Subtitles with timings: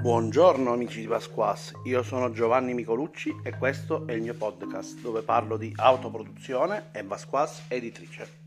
[0.00, 5.20] Buongiorno amici di Pasquas, io sono Giovanni Micolucci e questo è il mio podcast dove
[5.20, 8.38] parlo di autoproduzione e Pasquas editrice.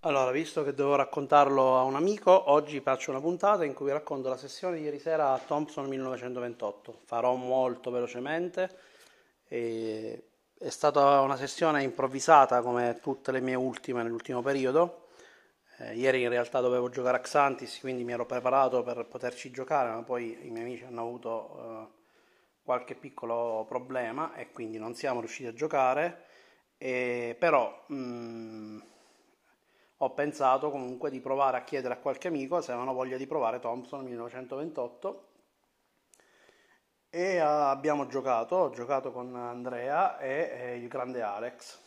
[0.00, 4.28] Allora, visto che devo raccontarlo a un amico, oggi faccio una puntata in cui racconto
[4.28, 7.02] la sessione di ieri sera a Thompson 1928.
[7.04, 8.68] Farò molto velocemente.
[9.46, 10.24] E
[10.58, 15.01] è stata una sessione improvvisata come tutte le mie ultime nell'ultimo periodo
[15.82, 19.90] eh, ieri in realtà dovevo giocare a Xantis, quindi mi ero preparato per poterci giocare,
[19.90, 22.00] ma poi i miei amici hanno avuto eh,
[22.62, 26.26] qualche piccolo problema e quindi non siamo riusciti a giocare.
[26.78, 28.80] E, però mh, mm,
[29.98, 33.60] ho pensato comunque di provare a chiedere a qualche amico se avevano voglia di provare
[33.60, 35.28] Thompson 1928
[37.08, 41.78] e uh, abbiamo giocato, ho giocato con Andrea e, e il grande Alex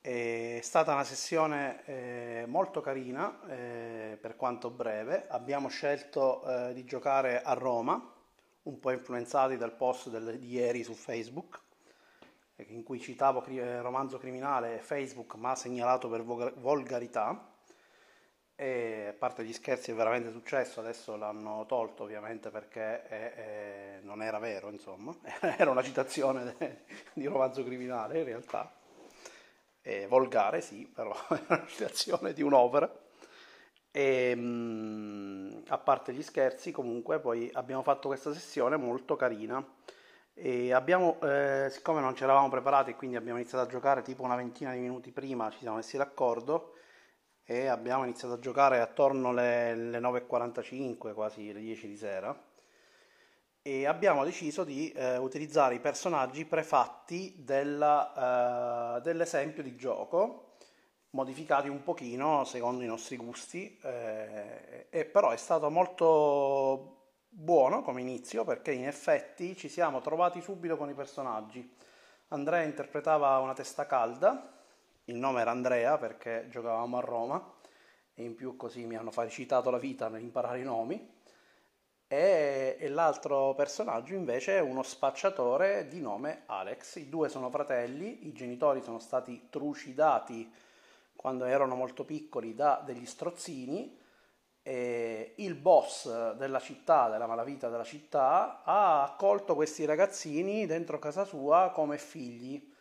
[0.00, 5.26] è stata una sessione eh, molto carina, eh, per quanto breve.
[5.28, 8.14] Abbiamo scelto eh, di giocare a Roma,
[8.62, 11.60] un po' influenzati dal post del, di ieri su Facebook,
[12.56, 17.54] eh, in cui citavo eh, romanzo criminale Facebook, ma segnalato per vo- volgarità.
[18.60, 24.00] E a parte gli scherzi è veramente successo, adesso l'hanno tolto ovviamente perché è, è,
[24.02, 25.14] non era vero, insomma,
[25.56, 28.77] era una citazione de- di romanzo criminale in realtà
[29.88, 32.92] eh, volgare sì, però è una citazione di un'opera.
[33.90, 39.64] E, mh, mm, a parte gli scherzi, comunque, poi abbiamo fatto questa sessione molto carina.
[40.34, 44.36] E abbiamo, eh, siccome non ci eravamo preparati, quindi abbiamo iniziato a giocare tipo una
[44.36, 46.74] ventina di minuti prima, ci siamo messi d'accordo
[47.44, 52.47] e abbiamo iniziato a giocare attorno alle 9.45, quasi le 10 di sera
[53.62, 60.56] e abbiamo deciso di eh, utilizzare i personaggi prefatti della, eh, dell'esempio di gioco
[61.10, 66.96] modificati un pochino secondo i nostri gusti eh, e però è stato molto
[67.28, 71.76] buono come inizio perché in effetti ci siamo trovati subito con i personaggi.
[72.28, 74.56] Andrea interpretava una testa calda
[75.08, 77.54] il nome era Andrea perché giocavamo a Roma
[78.14, 81.16] e in più così mi hanno facilitato la vita nell'imparare i nomi
[82.08, 86.96] e, e l'altro personaggio invece è uno spacciatore di nome Alex.
[86.96, 90.50] I due sono fratelli, i genitori sono stati trucidati
[91.14, 93.96] quando erano molto piccoli da degli strozzini.
[94.62, 101.24] E il boss della città, della malavita della città, ha accolto questi ragazzini dentro casa
[101.24, 102.76] sua come figli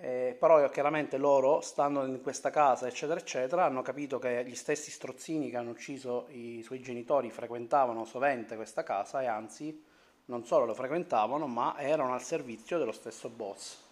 [0.00, 4.92] eh, però chiaramente loro, stando in questa casa, eccetera, eccetera, hanno capito che gli stessi
[4.92, 9.84] strozzini che hanno ucciso i suoi genitori frequentavano sovente questa casa e anzi
[10.26, 13.86] non solo lo frequentavano, ma erano al servizio dello stesso boss.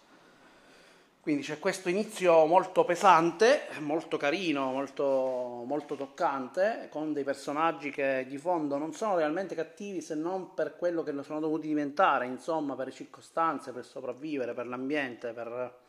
[1.19, 8.25] Quindi c'è questo inizio molto pesante, molto carino, molto, molto toccante, con dei personaggi che
[8.29, 12.27] di fondo non sono realmente cattivi se non per quello che lo sono dovuti diventare,
[12.27, 15.85] insomma, per le circostanze, per sopravvivere, per l'ambiente, per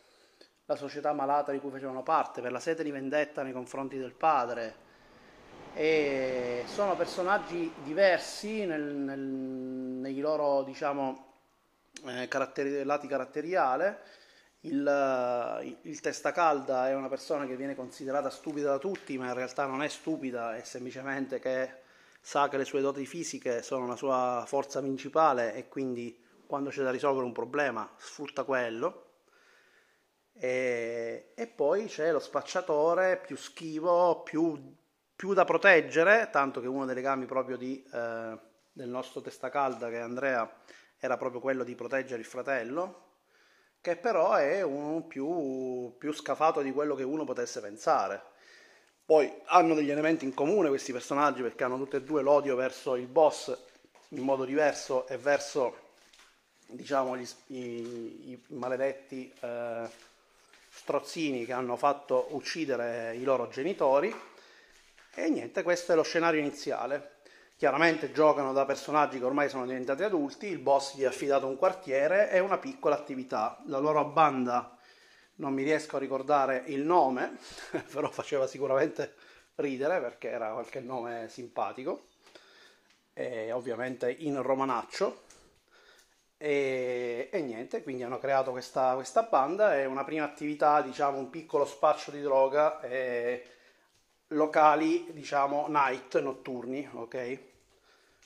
[0.69, 4.13] la società malata di cui facevano parte, per la sete di vendetta nei confronti del
[4.13, 4.87] padre.
[5.73, 11.33] E sono personaggi diversi nel, nel, nei loro diciamo,
[12.07, 13.95] eh, caratteri, lati caratteriali.
[14.63, 19.65] Il, il testacalda è una persona che viene considerata stupida da tutti, ma in realtà
[19.65, 21.71] non è stupida, è semplicemente che
[22.21, 26.83] sa che le sue doti fisiche sono la sua forza principale e quindi quando c'è
[26.83, 29.08] da risolvere un problema sfrutta quello
[30.39, 34.75] e, e poi c'è lo spacciatore più schivo, più,
[35.15, 38.39] più, da proteggere, tanto che uno dei legami proprio di, eh,
[38.73, 40.49] del nostro testa calda, che è Andrea,
[40.99, 43.07] era proprio quello di proteggere il fratello,
[43.81, 48.23] che però è uno più, più scafato di quello che uno potesse pensare.
[49.05, 52.95] Poi hanno degli elementi in comune questi personaggi perché hanno tutti e due l'odio verso
[52.95, 53.57] il boss
[54.11, 55.87] in modo diverso e verso
[56.67, 59.89] diciamo gli, i, i maledetti eh,
[60.79, 64.15] strozzini che hanno fatto uccidere i loro genitori
[65.13, 67.17] e niente, questo è lo scenario iniziale.
[67.57, 71.57] Chiaramente giocano da personaggi che ormai sono diventati adulti, il boss gli ha affidato un
[71.57, 73.61] quartiere e una piccola attività.
[73.67, 74.79] La loro banda,
[75.37, 77.37] non mi riesco a ricordare il nome,
[77.91, 79.15] però faceva sicuramente
[79.57, 82.07] ridere perché era qualche nome simpatico,
[83.13, 85.25] e ovviamente in romanaccio,
[86.39, 91.31] e, e, niente, quindi hanno creato questa, questa, banda e una prima attività, diciamo, un
[91.31, 93.45] piccolo spaccio di droga e
[94.29, 97.39] locali, diciamo, night, notturni, ok?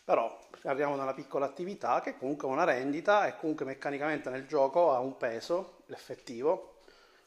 [0.04, 4.46] Però parliamo di una piccola attività che comunque ha una rendita e comunque meccanicamente nel
[4.46, 6.80] gioco ha un peso, l'effettivo,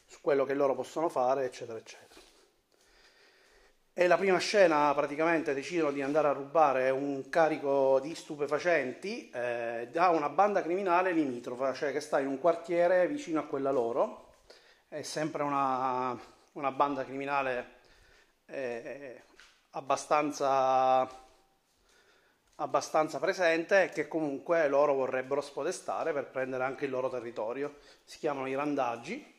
[0.05, 2.04] su quello che loro possono fare, eccetera, eccetera.
[3.97, 9.87] E la prima scena praticamente decidono di andare a rubare un carico di stupefacenti eh,
[9.89, 14.33] da una banda criminale limitrofa, cioè che sta in un quartiere vicino a quella loro.
[14.89, 16.19] È sempre una,
[16.51, 17.75] una banda criminale
[18.47, 19.23] eh,
[19.69, 21.09] abbastanza,
[22.55, 27.77] abbastanza presente e che comunque loro vorrebbero spodestare per prendere anche il loro territorio.
[28.03, 29.34] Si chiamano i randaggi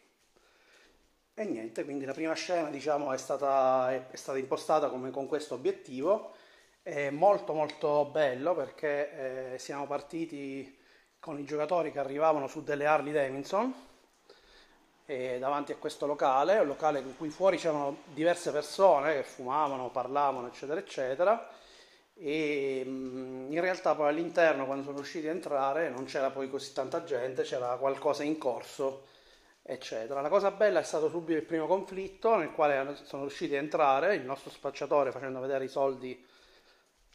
[1.38, 5.52] e niente, quindi la prima scena diciamo, è, stata, è, stata impostata come con questo
[5.52, 6.32] obiettivo,
[6.80, 10.78] è molto molto bello perché eh, siamo partiti
[11.20, 13.74] con i giocatori che arrivavano su delle Harley Davidson
[15.04, 19.90] eh, davanti a questo locale, un locale in cui fuori c'erano diverse persone che fumavano,
[19.90, 21.50] parlavano eccetera eccetera.
[22.14, 26.72] E mm, in realtà poi all'interno quando sono riusciti a entrare non c'era poi così
[26.72, 29.14] tanta gente, c'era qualcosa in corso
[29.68, 30.20] eccetera.
[30.20, 34.14] La cosa bella è stato subito il primo conflitto nel quale sono riusciti a entrare,
[34.14, 36.24] il nostro spacciatore facendo vedere i soldi,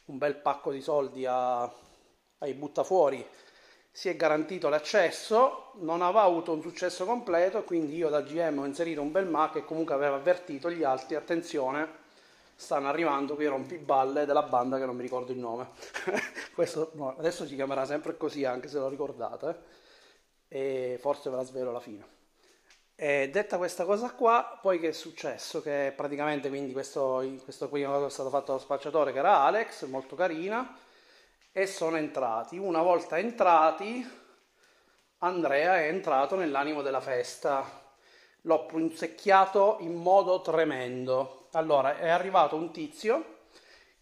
[0.05, 1.63] un bel pacco di soldi a,
[2.39, 3.25] ai buttafuori,
[3.89, 8.65] si è garantito l'accesso, non aveva avuto un successo completo, quindi io da GM ho
[8.65, 11.99] inserito un bel ma che comunque aveva avvertito gli altri, attenzione,
[12.55, 15.69] stanno arrivando qui rompiballe della banda che non mi ricordo il nome.
[16.53, 19.79] Questo no, adesso si chiamerà sempre così, anche se lo ricordate,
[20.47, 22.19] e forse ve la svelo alla fine.
[23.03, 25.59] E detta questa cosa qua, poi che è successo?
[25.63, 30.15] Che praticamente quindi questo, questo qui è stato fatto dallo spacciatore che era Alex, molto
[30.15, 30.77] carina,
[31.51, 32.59] e sono entrati.
[32.59, 34.07] Una volta entrati,
[35.17, 37.65] Andrea è entrato nell'animo della festa.
[38.41, 41.47] L'ho punzecchiato in modo tremendo.
[41.53, 43.45] Allora, è arrivato un tizio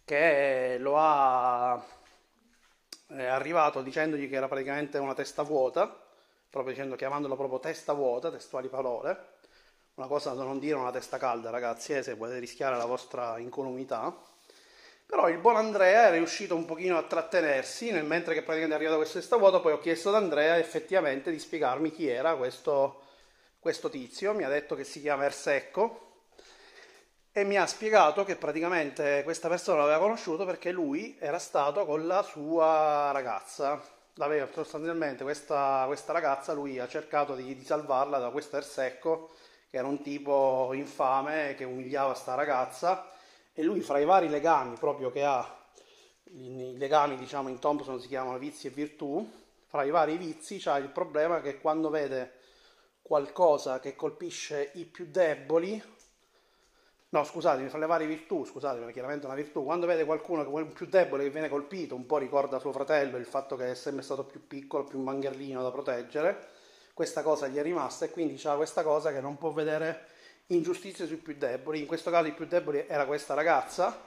[0.04, 1.82] che lo ha...
[3.06, 5.99] è arrivato dicendogli che era praticamente una testa vuota
[6.50, 9.38] proprio dicendo, chiamandolo proprio testa vuota, testuali parole,
[9.94, 13.38] una cosa da non dire una testa calda ragazzi, eh, se volete rischiare la vostra
[13.38, 14.14] incolumità,
[15.06, 18.76] però il buon Andrea è riuscito un pochino a trattenersi, nel mentre che praticamente è
[18.76, 23.02] arrivato questo testa vuota, poi ho chiesto ad Andrea effettivamente di spiegarmi chi era questo,
[23.58, 26.08] questo tizio, mi ha detto che si chiama Ersecco,
[27.32, 32.06] e mi ha spiegato che praticamente questa persona l'aveva conosciuto perché lui era stato con
[32.06, 33.80] la sua ragazza
[34.14, 39.30] l'aveva sostanzialmente questa, questa, ragazza, lui ha cercato di, di salvarla da questo Ersecco,
[39.70, 43.06] che era un tipo infame che umiliava sta ragazza,
[43.52, 45.58] e lui fra i vari legami proprio che ha,
[46.24, 49.28] i legami diciamo in Thompson si chiamano vizi e virtù,
[49.66, 52.38] fra i vari vizi c'ha il problema che quando vede
[53.02, 55.82] qualcosa che colpisce i più deboli,
[57.12, 60.64] No, scusatemi, fra le varie virtù, scusatemi, chiaramente una virtù, quando vede qualcuno che è
[60.66, 64.04] più debole che viene colpito, un po' ricorda suo fratello il fatto che è sempre
[64.04, 66.50] stato più piccolo, più mangherlino da proteggere,
[66.94, 70.06] questa cosa gli è rimasta e quindi ha questa cosa che non può vedere
[70.48, 71.80] ingiustizie sui più deboli.
[71.80, 74.00] In questo caso il più debole era questa ragazza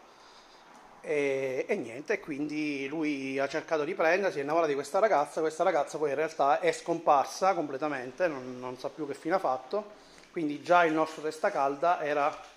[1.02, 5.64] e, e niente, quindi lui ha cercato di prendersi, è innamorato di questa ragazza, questa
[5.64, 10.00] ragazza poi in realtà è scomparsa completamente, non, non sa più che fine ha fatto,
[10.32, 12.52] quindi già il nostro testa calda era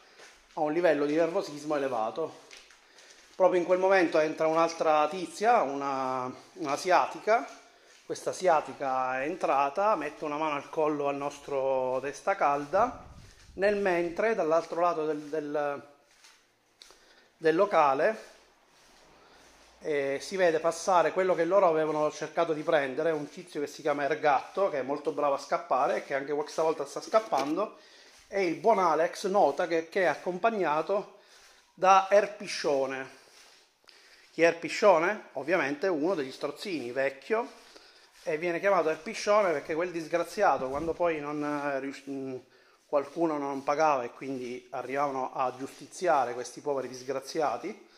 [0.59, 2.45] a un livello di nervosismo elevato.
[3.35, 7.47] Proprio in quel momento entra un'altra tizia, una, un'asiatica,
[8.07, 13.05] questa asiatica è entrata, mette una mano al collo al nostro testa calda,
[13.55, 15.83] nel mentre dall'altro lato del, del,
[17.37, 18.19] del locale
[19.81, 23.83] eh, si vede passare quello che loro avevano cercato di prendere, un tizio che si
[23.83, 27.77] chiama Ergatto, che è molto bravo a scappare e che anche questa volta sta scappando
[28.29, 31.19] e il buon Alex nota che, che è accompagnato
[31.75, 33.25] da Erpiscione.
[34.33, 35.29] Chi è Erpiscione?
[35.35, 37.49] Ovviamente uno degli strozzini, vecchio,
[38.25, 42.45] e viene chiamato Erpiscione perché quel disgraziato, quando poi non, eh,
[42.85, 47.89] qualcuno non pagava e quindi arrivavano a giustiziare questi poveri disgraziati,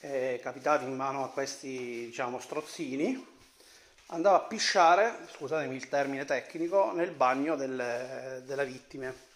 [0.00, 3.24] eh, capitati in mano a questi diciamo strozzini,
[4.06, 9.30] andava a pisciare, scusatemi il termine tecnico, nel bagno delle, delle vittime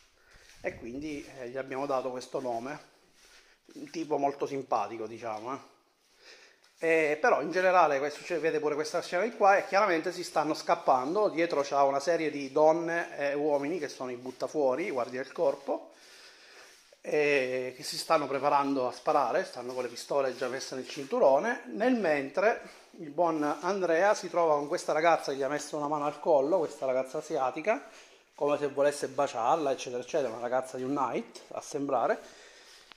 [0.67, 2.81] e quindi eh, gli abbiamo dato questo nome,
[3.75, 5.55] un tipo molto simpatico diciamo.
[5.55, 7.11] Eh.
[7.13, 10.55] E, però in generale questo, vede pure questa scena di qua e chiaramente si stanno
[10.55, 15.23] scappando, dietro c'è una serie di donne e uomini che sono i buttafuori, i guardie
[15.23, 15.93] del corpo,
[17.01, 21.63] e che si stanno preparando a sparare, stanno con le pistole già messe nel cinturone,
[21.67, 22.63] nel mentre
[22.99, 26.19] il buon Andrea si trova con questa ragazza che gli ha messo una mano al
[26.19, 27.89] collo, questa ragazza asiatica,
[28.37, 32.21] come se volesse baciarla, eccetera, eccetera, una ragazza di un night, a sembrare,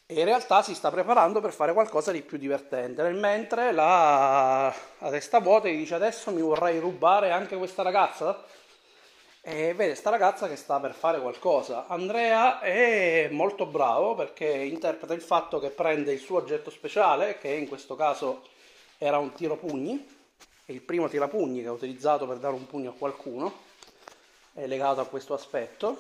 [0.06, 3.02] e in realtà si sta preparando per fare qualcosa di più divertente.
[3.02, 8.46] Nel mentre la, la testa vuota gli dice adesso mi vorrei rubare anche questa ragazza?
[9.42, 11.88] e vede sta ragazza che sta per fare qualcosa.
[11.88, 17.48] Andrea è molto bravo perché interpreta il fatto che prende il suo oggetto speciale, che
[17.48, 18.44] in questo caso
[18.98, 20.06] era un tiro pugni,
[20.66, 23.68] il primo tirapugni che ha utilizzato per dare un pugno a qualcuno,
[24.60, 25.98] è legato a questo aspetto.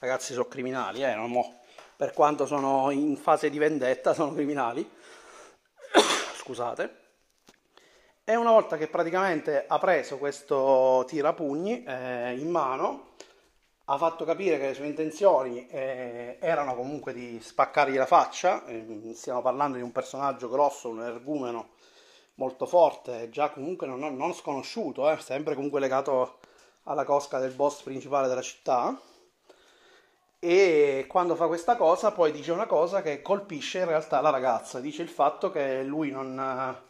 [0.00, 1.60] Ragazzi sono criminali, eh, mo,
[1.96, 4.88] per quanto sono in fase di vendetta, sono criminali.
[6.36, 7.06] Scusate.
[8.22, 13.14] E una volta che praticamente ha preso questo tirapugni eh, in mano,
[13.86, 18.66] ha fatto capire che le sue intenzioni eh, erano comunque di spaccargli la faccia.
[18.66, 21.70] Eh, stiamo parlando di un personaggio grosso, un ergumeno
[22.34, 26.40] molto forte, già comunque non, non sconosciuto, eh, sempre comunque legato
[26.88, 28.98] alla cosca del boss principale della città.
[30.40, 34.80] E quando fa questa cosa, poi dice una cosa che colpisce in realtà la ragazza.
[34.80, 36.86] Dice il fatto che lui non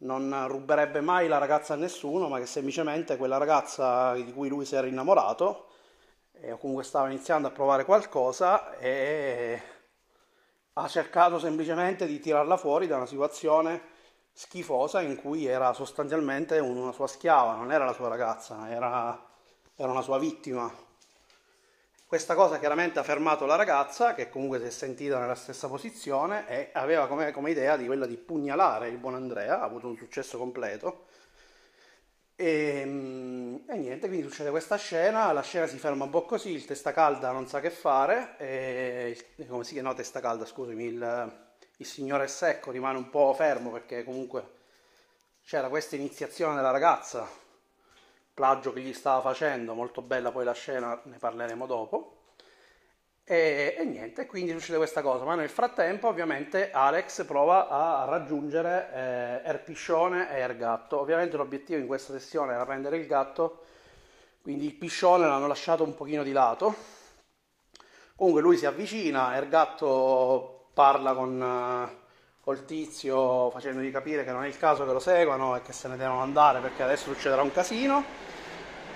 [0.00, 4.64] non ruberebbe mai la ragazza a nessuno, ma che semplicemente quella ragazza di cui lui
[4.64, 5.68] si era innamorato
[6.42, 9.60] o comunque stava iniziando a provare qualcosa e
[10.74, 13.98] ha cercato semplicemente di tirarla fuori da una situazione
[14.32, 19.26] schifosa in cui era sostanzialmente una sua schiava, non era la sua ragazza, era,
[19.76, 20.88] era una sua vittima.
[22.06, 26.48] Questa cosa chiaramente ha fermato la ragazza, che comunque si è sentita nella stessa posizione
[26.48, 29.96] e aveva come, come idea di quella di pugnalare il buon Andrea, ha avuto un
[29.96, 31.06] successo completo.
[32.34, 36.50] E, ehm, e, niente, quindi succede questa scena, la scena si ferma un po' così,
[36.50, 39.90] il testa calda non sa che fare, e, come si chiama?
[39.90, 41.49] No, testa calda, scusami, il,
[41.80, 44.58] il signore secco rimane un po' fermo perché comunque
[45.44, 47.48] c'era questa iniziazione della ragazza
[48.40, 52.16] plagio che gli stava facendo, molto bella poi la scena, ne parleremo dopo.
[53.22, 58.90] E, e, niente, quindi succede questa cosa, ma nel frattempo ovviamente Alex prova a raggiungere
[58.94, 60.98] eh, Erpiscione e Ergatto.
[60.98, 63.64] Ovviamente l'obiettivo in questa sessione era prendere il gatto,
[64.40, 66.74] quindi il piscione l'hanno lasciato un pochino di lato.
[68.16, 71.90] Comunque lui si avvicina, Ergatto parla con,
[72.40, 75.88] col tizio facendogli capire che non è il caso che lo seguano e che se
[75.88, 78.02] ne devono andare perché adesso succederà un casino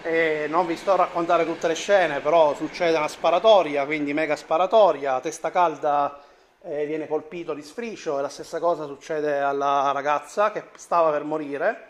[0.00, 4.35] e non vi sto a raccontare tutte le scene, però succede una sparatoria, quindi mega
[4.35, 6.23] sparatoria, testa calda
[6.62, 11.25] eh, viene colpito di sfricio e la stessa cosa succede alla ragazza che stava per
[11.25, 11.88] morire.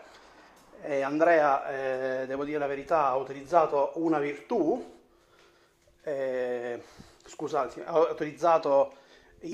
[0.81, 1.69] E Andrea,
[2.21, 4.99] eh, devo dire la verità, ha utilizzato una virtù,
[6.03, 6.81] eh,
[7.25, 9.03] scusate, ha utilizzato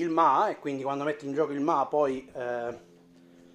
[0.00, 2.90] il Ma e quindi quando metti in gioco il Ma poi eh,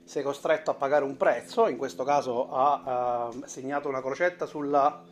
[0.04, 5.04] sei costretto a pagare un prezzo, in questo caso ha uh, segnato una crocetta sulla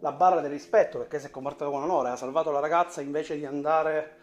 [0.00, 3.46] barra del rispetto perché si è comportato con onore, ha salvato la ragazza invece di
[3.46, 4.18] andare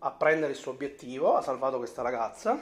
[0.00, 2.60] a prendere il suo obiettivo, ha salvato questa ragazza,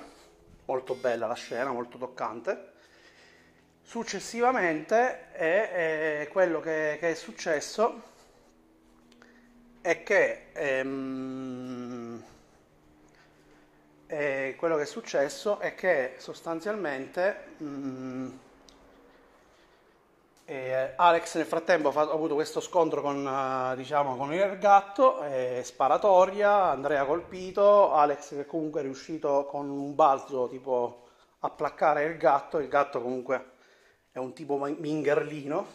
[0.67, 2.69] molto bella la scena, molto toccante.
[3.83, 8.03] Successivamente è, è quello che, che, è successo
[9.81, 12.00] è che ehm,
[14.11, 18.29] e quello che è successo è che sostanzialmente mh, mm,
[20.47, 25.61] eh, Alex nel frattempo ha avuto questo scontro con, uh, diciamo, con il gatto, eh,
[25.65, 31.07] sparatoria, Andrea colpito, Alex che comunque è riuscito con un balzo tipo
[31.41, 33.53] a placcare il gatto, il gatto comunque
[34.11, 35.67] è un tipo mingerlino,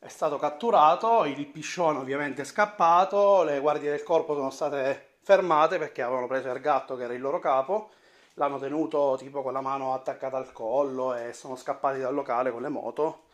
[0.00, 5.78] è stato catturato, il piscione ovviamente è scappato, le guardie del corpo sono state fermate
[5.78, 7.90] perché avevano preso il gatto che era il loro capo,
[8.34, 12.62] l'hanno tenuto tipo con la mano attaccata al collo e sono scappati dal locale con
[12.62, 13.24] le moto,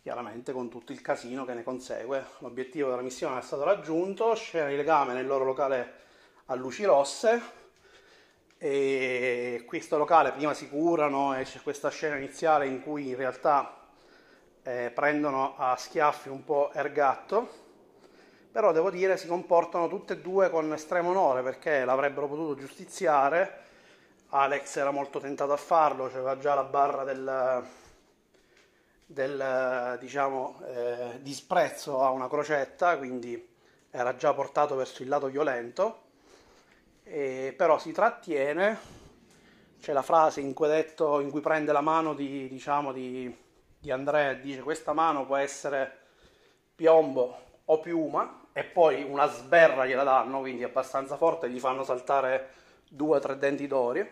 [0.00, 2.24] chiaramente con tutto il casino che ne consegue.
[2.38, 6.04] L'obiettivo della missione è stato raggiunto, scena di legame nel loro locale
[6.46, 7.64] a luci rosse
[8.58, 13.88] e questo locale prima si curano e c'è questa scena iniziale in cui in realtà
[14.62, 17.65] eh, prendono a schiaffi un po' Ergatto
[18.56, 23.64] però devo dire si comportano tutte e due con estremo onore perché l'avrebbero potuto giustiziare,
[24.30, 27.62] Alex era molto tentato a farlo, c'era già la barra del,
[29.04, 33.46] del diciamo, eh, disprezzo a una crocetta, quindi
[33.90, 36.04] era già portato verso il lato violento,
[37.04, 38.78] e, però si trattiene,
[39.78, 43.36] c'è la frase in cui, detto, in cui prende la mano di, diciamo, di,
[43.78, 46.04] di Andrea e dice questa mano può essere
[46.74, 52.52] piombo o piuma, e poi una sberra gliela danno, quindi abbastanza forte, gli fanno saltare
[52.88, 54.10] due o tre denti d'ori,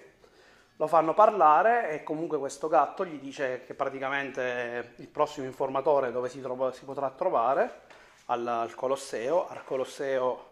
[0.77, 6.29] lo fanno parlare e comunque questo gatto gli dice che praticamente il prossimo informatore dove
[6.29, 7.85] si, trova, si potrà trovare
[8.27, 10.51] al, al, Colosseo, al Colosseo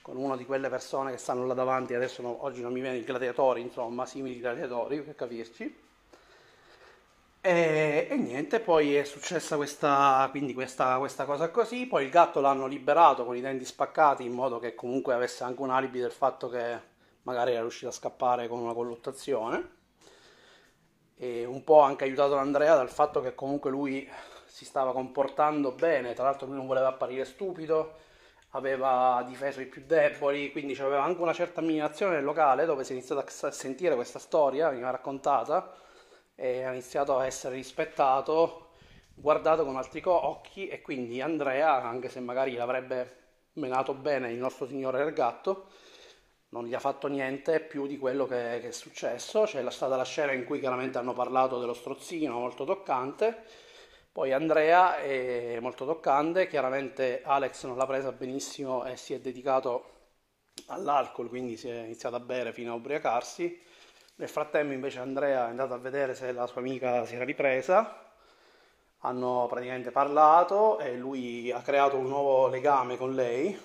[0.00, 2.96] con una di quelle persone che stanno là davanti, adesso no, oggi non mi viene
[2.96, 5.87] i gladiatori, insomma, simili gladiatori per capirci.
[7.40, 13.24] E, niente, poi è successa questa, questa, questa cosa così, poi il gatto l'hanno liberato
[13.24, 16.80] con i denti spaccati in modo che comunque avesse anche un alibi del fatto che
[17.22, 19.76] magari era riuscito a scappare con una colluttazione.
[21.16, 24.08] E un po' anche aiutato Andrea dal fatto che comunque lui
[24.46, 27.94] si stava comportando bene, tra l'altro lui non voleva apparire stupido,
[28.50, 32.92] aveva difeso i più deboli, quindi c'aveva anche una certa ammirazione nel locale dove si
[32.92, 35.86] è iniziato a sentire questa storia, veniva raccontata
[36.40, 38.68] e ha iniziato a essere rispettato,
[39.12, 43.16] guardato con altri occhi e quindi Andrea, anche se magari l'avrebbe
[43.54, 45.66] menato bene il nostro signore del gatto,
[46.50, 49.42] non gli ha fatto niente più di quello che, che è successo.
[49.42, 53.42] C'è stata la scena in cui chiaramente hanno parlato dello strozzino, molto toccante.
[54.12, 59.90] Poi Andrea è molto toccante, chiaramente Alex non l'ha presa benissimo e si è dedicato
[60.66, 63.60] all'alcol, quindi si è iniziato a bere fino a ubriacarsi.
[64.20, 68.04] Nel frattempo invece Andrea è andato a vedere se la sua amica si era ripresa,
[69.02, 73.56] hanno praticamente parlato e lui ha creato un nuovo legame con lei,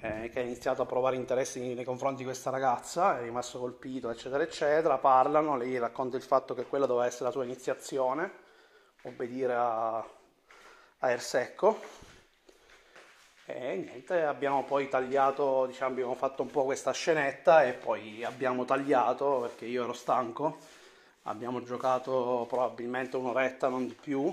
[0.00, 4.08] eh, che ha iniziato a provare interesse nei confronti di questa ragazza, è rimasto colpito,
[4.08, 4.96] eccetera, eccetera.
[4.96, 8.32] Parlano, lei racconta il fatto che quella doveva essere la sua iniziazione,
[9.02, 11.99] obbedire a, a Ersecco.
[13.56, 18.64] E niente, abbiamo poi tagliato, diciamo, abbiamo fatto un po' questa scenetta e poi abbiamo
[18.64, 20.58] tagliato perché io ero stanco.
[21.24, 24.32] Abbiamo giocato probabilmente un'oretta, non di più,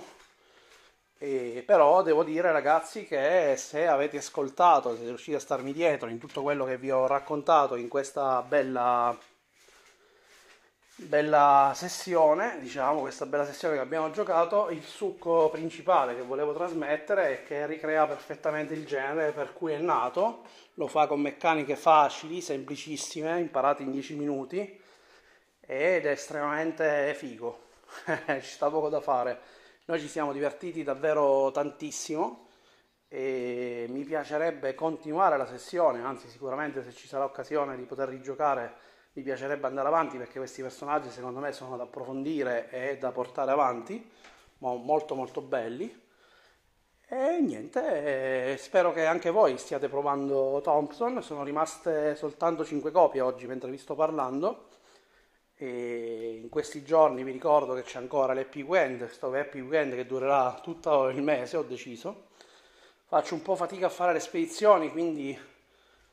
[1.19, 6.19] e, però devo dire ragazzi che se avete ascoltato, siete riusciti a starmi dietro in
[6.19, 9.17] tutto quello che vi ho raccontato in questa bella,
[11.00, 17.30] bella sessione, diciamo, questa bella sessione che abbiamo giocato, il succo principale che volevo trasmettere
[17.30, 22.42] è che ricrea perfettamente il genere per cui è nato, lo fa con meccaniche facili,
[22.42, 24.82] semplicissime, imparate in 10 minuti
[25.60, 27.60] ed è estremamente figo,
[28.42, 29.39] ci sta poco da fare.
[29.86, 32.48] Noi ci siamo divertiti davvero tantissimo
[33.08, 38.87] e mi piacerebbe continuare la sessione, anzi sicuramente se ci sarà occasione di poter rigiocare
[39.17, 43.49] mi piacerebbe andare avanti perché questi personaggi secondo me sono da approfondire e da portare
[43.49, 44.08] avanti,
[44.60, 46.06] molto molto belli.
[47.10, 53.21] E niente, eh, spero che anche voi stiate provando Thompson, sono rimaste soltanto 5 copie
[53.21, 54.67] oggi mentre vi sto parlando
[55.56, 60.06] e in questi giorni vi ricordo che c'è ancora l'Happy Weekend, questo Happy Weekend che
[60.06, 62.25] durerà tutto il mese, ho deciso.
[63.08, 65.36] Faccio un po' fatica a fare le spedizioni, quindi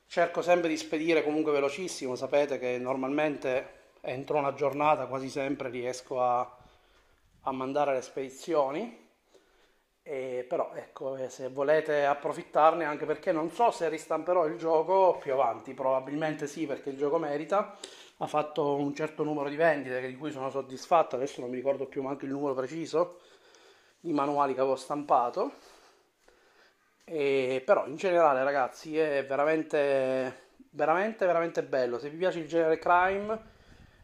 [0.06, 2.14] cerco sempre di spedire comunque velocissimo.
[2.14, 6.56] Sapete che normalmente entro una giornata quasi sempre riesco a,
[7.42, 9.02] a mandare le spedizioni.
[10.06, 15.16] E però ecco, eh, se volete approfittarne, anche perché non so se ristamperò il gioco
[15.18, 17.74] più avanti, probabilmente sì, perché il gioco merita
[18.18, 21.86] ha fatto un certo numero di vendite di cui sono soddisfatto, adesso non mi ricordo
[21.86, 23.20] più manco il numero preciso
[23.98, 25.52] di manuali che avevo stampato.
[27.04, 31.98] E, però in generale ragazzi è veramente veramente veramente bello.
[31.98, 33.52] Se vi piace il genere crime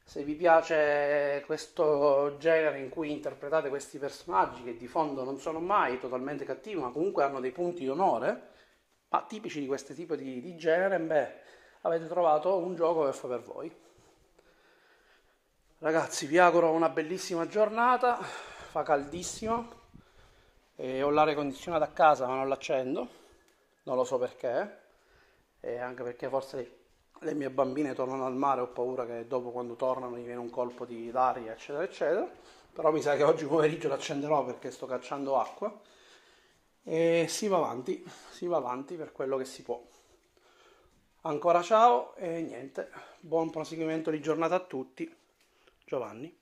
[0.04, 5.60] se vi piace questo genere in cui interpretate questi personaggi che di fondo non sono
[5.60, 8.48] mai totalmente cattivi ma comunque hanno dei punti di onore
[9.08, 11.32] ma tipici di questo tipo di, di genere beh
[11.82, 13.72] avete trovato un gioco che fa per voi.
[15.78, 19.79] Ragazzi, vi auguro una bellissima giornata, fa caldissimo
[20.80, 23.06] e ho l'aria condizionata a casa ma non l'accendo,
[23.82, 24.78] non lo so perché,
[25.60, 26.78] e anche perché forse
[27.20, 30.48] le mie bambine tornano al mare, ho paura che dopo quando tornano gli viene un
[30.48, 32.30] colpo di d'aria, eccetera, eccetera,
[32.72, 35.78] però mi sa che oggi pomeriggio l'accenderò perché sto cacciando acqua
[36.82, 39.86] e si va avanti, si va avanti per quello che si può.
[41.22, 42.90] Ancora ciao e niente,
[43.20, 45.14] buon proseguimento di giornata a tutti.
[45.84, 46.39] Giovanni.